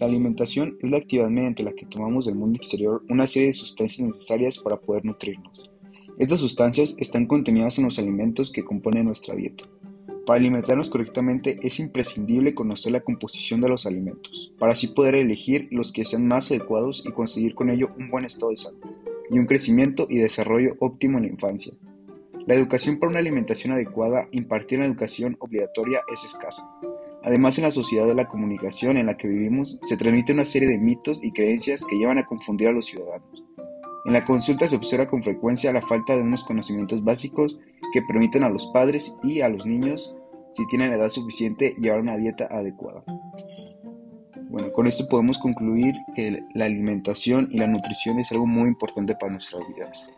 [0.00, 3.52] La alimentación es la actividad mediante la que tomamos del mundo exterior una serie de
[3.52, 5.70] sustancias necesarias para poder nutrirnos.
[6.18, 9.64] Estas sustancias están contenidas en los alimentos que componen nuestra dieta.
[10.24, 15.68] Para alimentarnos correctamente es imprescindible conocer la composición de los alimentos, para así poder elegir
[15.70, 18.80] los que sean más adecuados y conseguir con ello un buen estado de salud
[19.30, 21.74] y un crecimiento y desarrollo óptimo en la infancia.
[22.46, 26.66] La educación para una alimentación adecuada impartir en la educación obligatoria es escasa.
[27.22, 30.68] Además, en la sociedad de la comunicación en la que vivimos, se transmite una serie
[30.68, 33.44] de mitos y creencias que llevan a confundir a los ciudadanos.
[34.06, 37.58] En la consulta se observa con frecuencia la falta de unos conocimientos básicos
[37.92, 40.14] que permiten a los padres y a los niños,
[40.54, 43.04] si tienen la edad suficiente, llevar una dieta adecuada.
[44.48, 49.14] Bueno, con esto podemos concluir que la alimentación y la nutrición es algo muy importante
[49.14, 50.08] para nuestras vidas.